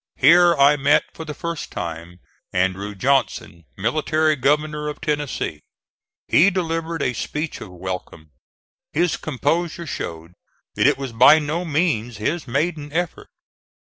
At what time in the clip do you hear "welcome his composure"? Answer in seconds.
7.69-9.85